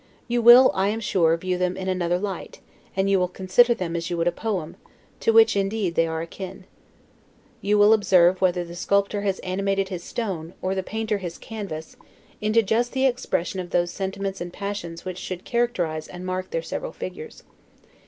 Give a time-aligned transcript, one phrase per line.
[0.27, 2.59] You will, I am sure, view them in another light;
[2.97, 4.75] you will consider them as you would a poem,
[5.19, 6.65] to which indeed they are akin.
[7.61, 11.97] You will observe whether the sculptor has animated his stone, or the painter his canvas,
[12.41, 16.63] into the just expression of those sentiments and passions which should characterize and mark their
[16.63, 17.43] several figures.